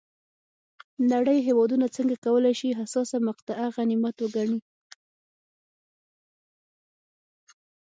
[1.13, 4.59] نړۍ هېوادونه څنګه کولای شي حساسه مقطعه غنیمت وګڼي.